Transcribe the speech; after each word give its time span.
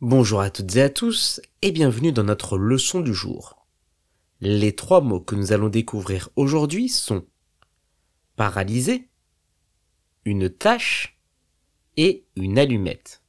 Bonjour 0.00 0.40
à 0.40 0.50
toutes 0.50 0.74
et 0.74 0.82
à 0.82 0.90
tous 0.90 1.40
et 1.62 1.70
bienvenue 1.70 2.10
dans 2.10 2.24
notre 2.24 2.58
leçon 2.58 3.00
du 3.00 3.14
jour. 3.14 3.64
Les 4.40 4.74
trois 4.74 5.00
mots 5.00 5.20
que 5.20 5.36
nous 5.36 5.52
allons 5.52 5.68
découvrir 5.68 6.30
aujourd'hui 6.34 6.88
sont 6.88 7.24
paralysé, 8.34 9.08
une 10.24 10.50
tâche 10.50 11.16
et 11.96 12.26
une 12.34 12.58
allumette. 12.58 13.22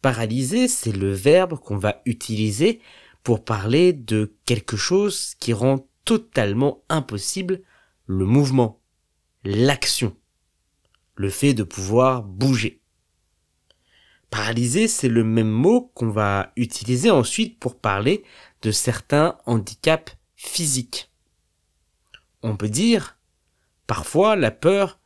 Paralyser, 0.00 0.68
c'est 0.68 0.96
le 0.96 1.12
verbe 1.12 1.60
qu'on 1.60 1.76
va 1.76 2.00
utiliser 2.06 2.80
pour 3.22 3.44
parler 3.44 3.92
de 3.92 4.34
quelque 4.46 4.78
chose 4.78 5.34
qui 5.34 5.52
rend 5.52 5.86
totalement 6.06 6.82
impossible 6.88 7.60
le 8.06 8.24
mouvement, 8.24 8.80
l'action, 9.44 10.16
le 11.14 11.28
fait 11.28 11.52
de 11.52 11.62
pouvoir 11.62 12.22
bouger. 12.22 12.79
Paralyser, 14.30 14.86
c'est 14.88 15.08
le 15.08 15.24
même 15.24 15.50
mot 15.50 15.90
qu'on 15.94 16.10
va 16.10 16.52
utiliser 16.56 17.10
ensuite 17.10 17.58
pour 17.58 17.78
parler 17.78 18.24
de 18.62 18.70
certains 18.70 19.36
handicaps 19.46 20.16
physiques. 20.36 21.10
On 22.42 22.56
peut 22.56 22.68
dire, 22.68 23.18
parfois 23.86 24.36
la 24.36 24.50
peur 24.50 25.00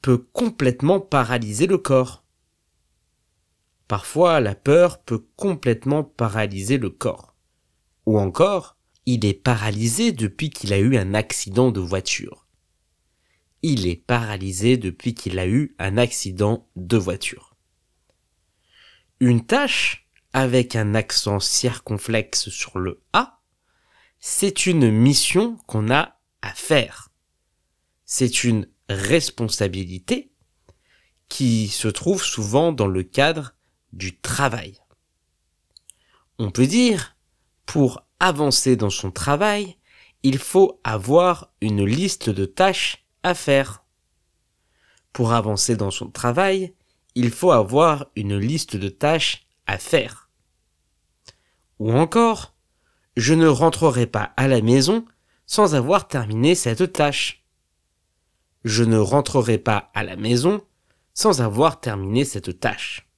peut 0.00 0.18
complètement 0.18 1.00
paralyser 1.00 1.66
le 1.66 1.78
corps. 1.78 2.24
Parfois, 3.88 4.40
la 4.40 4.54
peur 4.54 5.02
peut 5.02 5.24
complètement 5.36 6.02
paralyser 6.02 6.78
le 6.78 6.88
corps. 6.88 7.34
Ou 8.06 8.18
encore, 8.18 8.76
il 9.04 9.24
est 9.24 9.34
paralysé 9.34 10.12
depuis 10.12 10.50
qu'il 10.50 10.72
a 10.72 10.78
eu 10.78 10.96
un 10.96 11.12
accident 11.14 11.70
de 11.70 11.80
voiture. 11.80 12.46
Il 13.62 13.86
est 13.86 13.96
paralysé 13.96 14.76
depuis 14.76 15.14
qu'il 15.14 15.38
a 15.38 15.46
eu 15.46 15.74
un 15.78 15.98
accident 15.98 16.68
de 16.74 16.96
voiture. 16.96 17.51
Une 19.24 19.46
tâche 19.46 20.08
avec 20.32 20.74
un 20.74 20.96
accent 20.96 21.38
circonflexe 21.38 22.48
sur 22.48 22.80
le 22.80 23.04
A, 23.12 23.38
c'est 24.18 24.66
une 24.66 24.90
mission 24.90 25.58
qu'on 25.68 25.92
a 25.92 26.18
à 26.42 26.52
faire. 26.52 27.10
C'est 28.04 28.42
une 28.42 28.66
responsabilité 28.88 30.32
qui 31.28 31.68
se 31.68 31.86
trouve 31.86 32.24
souvent 32.24 32.72
dans 32.72 32.88
le 32.88 33.04
cadre 33.04 33.54
du 33.92 34.18
travail. 34.18 34.76
On 36.40 36.50
peut 36.50 36.66
dire, 36.66 37.16
pour 37.64 38.04
avancer 38.18 38.74
dans 38.74 38.90
son 38.90 39.12
travail, 39.12 39.76
il 40.24 40.38
faut 40.38 40.80
avoir 40.82 41.54
une 41.60 41.84
liste 41.84 42.28
de 42.28 42.44
tâches 42.44 43.06
à 43.22 43.34
faire. 43.34 43.84
Pour 45.12 45.32
avancer 45.32 45.76
dans 45.76 45.92
son 45.92 46.10
travail, 46.10 46.74
il 47.14 47.30
faut 47.30 47.52
avoir 47.52 48.06
une 48.16 48.36
liste 48.36 48.76
de 48.76 48.88
tâches 48.88 49.46
à 49.66 49.78
faire. 49.78 50.30
Ou 51.78 51.92
encore, 51.92 52.54
je 53.16 53.34
ne 53.34 53.46
rentrerai 53.46 54.06
pas 54.06 54.32
à 54.36 54.48
la 54.48 54.60
maison 54.60 55.04
sans 55.46 55.74
avoir 55.74 56.08
terminé 56.08 56.54
cette 56.54 56.92
tâche. 56.92 57.44
Je 58.64 58.84
ne 58.84 58.98
rentrerai 58.98 59.58
pas 59.58 59.90
à 59.94 60.04
la 60.04 60.16
maison 60.16 60.62
sans 61.14 61.42
avoir 61.42 61.80
terminé 61.80 62.24
cette 62.24 62.60
tâche. 62.60 63.08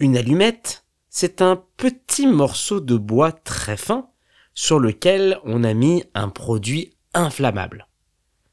Une 0.00 0.16
allumette, 0.16 0.84
c'est 1.08 1.42
un 1.42 1.62
petit 1.76 2.26
morceau 2.26 2.80
de 2.80 2.96
bois 2.96 3.32
très 3.32 3.76
fin 3.76 4.10
sur 4.54 4.80
lequel 4.80 5.38
on 5.44 5.64
a 5.64 5.74
mis 5.74 6.04
un 6.14 6.28
produit 6.28 6.96
inflammable, 7.14 7.86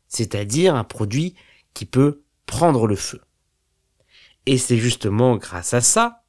c'est-à-dire 0.08 0.75
un 0.75 0.83
produit 0.83 1.36
qui 1.73 1.86
peut 1.86 2.23
prendre 2.45 2.88
le 2.88 2.95
feu. 2.95 3.21
Et 4.45 4.57
c'est 4.57 4.77
justement 4.77 5.38
grâce 5.38 5.73
à 5.73 5.81
ça 5.81 6.23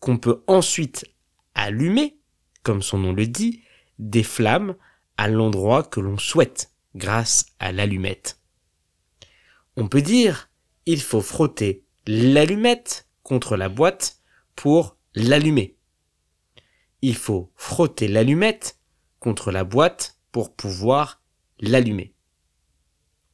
qu'on 0.00 0.18
peut 0.18 0.42
ensuite 0.46 1.06
allumer, 1.54 2.18
comme 2.62 2.82
son 2.82 2.98
nom 2.98 3.12
le 3.12 3.26
dit, 3.26 3.62
des 3.98 4.22
flammes 4.22 4.76
à 5.16 5.28
l'endroit 5.28 5.82
que 5.82 6.00
l'on 6.00 6.18
souhaite 6.18 6.72
grâce 6.94 7.46
à 7.58 7.72
l'allumette. 7.72 8.40
On 9.76 9.88
peut 9.88 10.02
dire, 10.02 10.50
il 10.86 11.00
faut 11.00 11.20
frotter 11.20 11.84
l'allumette 12.06 13.08
contre 13.22 13.56
la 13.56 13.68
boîte 13.68 14.20
pour 14.56 14.96
l'allumer. 15.14 15.76
Il 17.02 17.16
faut 17.16 17.52
frotter 17.56 18.08
l'allumette 18.08 18.78
contre 19.20 19.50
la 19.50 19.64
boîte 19.64 20.18
pour 20.32 20.54
pouvoir 20.54 21.22
l'allumer. 21.60 22.14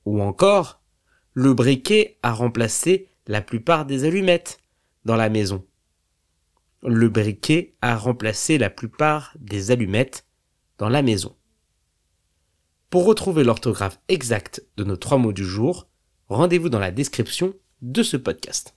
Ou 0.05 0.23
encore, 0.23 0.83
le 1.35 1.55
briquet 1.55 2.19
a 2.23 2.33
remplacé 2.33 3.10
la 3.31 3.43
plupart 3.43 3.87
des 3.87 4.07
allumettes 4.07 4.59
dans 5.05 5.15
la 5.15 5.29
maison. 5.29 5.65
Le 6.83 7.09
briquet 7.09 7.77
a 7.81 7.97
remplacé 7.97 8.59
la 8.59 8.71
plupart 8.71 9.37
des 9.39 9.71
allumettes 9.71 10.27
dans 10.79 10.89
la 10.89 11.01
maison. 11.01 11.37
Pour 12.91 13.05
retrouver 13.05 13.45
l'orthographe 13.45 14.01
exacte 14.09 14.67
de 14.77 14.83
nos 14.83 14.97
trois 14.97 15.17
mots 15.17 15.33
du 15.33 15.45
jour, 15.45 15.89
rendez-vous 16.27 16.71
dans 16.71 16.81
la 16.81 16.91
description 16.91 17.55
de 17.83 18.03
ce 18.03 18.17
podcast. 18.17 18.75